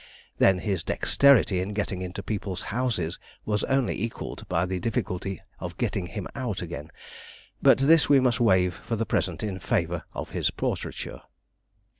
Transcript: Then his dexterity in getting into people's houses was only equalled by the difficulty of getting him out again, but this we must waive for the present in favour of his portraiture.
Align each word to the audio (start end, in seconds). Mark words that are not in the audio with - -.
Then 0.39 0.57
his 0.57 0.83
dexterity 0.83 1.59
in 1.59 1.73
getting 1.75 2.01
into 2.01 2.23
people's 2.23 2.63
houses 2.73 3.19
was 3.45 3.63
only 3.65 4.01
equalled 4.01 4.49
by 4.49 4.65
the 4.65 4.79
difficulty 4.79 5.39
of 5.59 5.77
getting 5.77 6.07
him 6.07 6.27
out 6.33 6.59
again, 6.59 6.89
but 7.61 7.77
this 7.77 8.09
we 8.09 8.19
must 8.19 8.39
waive 8.39 8.73
for 8.73 8.95
the 8.95 9.05
present 9.05 9.43
in 9.43 9.59
favour 9.59 10.05
of 10.11 10.31
his 10.31 10.49
portraiture. 10.49 11.21